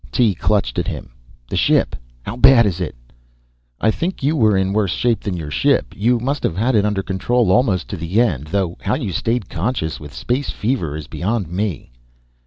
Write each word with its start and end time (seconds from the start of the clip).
Tee 0.11 0.33
clutched 0.33 0.79
at 0.79 0.87
him. 0.87 1.11
"The 1.47 1.55
ship! 1.55 1.95
How 2.23 2.35
bad 2.35 2.65
is 2.65 2.81
it?" 2.81 2.95
"I 3.79 3.91
think 3.91 4.23
you 4.23 4.35
were 4.35 4.57
in 4.57 4.73
worse 4.73 4.89
shape 4.93 5.19
than 5.19 5.37
your 5.37 5.51
ship. 5.51 5.93
You 5.95 6.19
must 6.19 6.41
have 6.41 6.57
had 6.57 6.73
it 6.73 6.85
under 6.85 7.03
control 7.03 7.51
almost 7.51 7.87
to 7.89 7.97
the 7.97 8.19
end, 8.19 8.47
though 8.47 8.77
how 8.81 8.95
you 8.95 9.11
stayed 9.11 9.47
conscious 9.47 9.99
with 9.99 10.11
space 10.11 10.49
fever 10.49 10.97
is 10.97 11.05
beyond 11.05 11.49
me." 11.49 11.91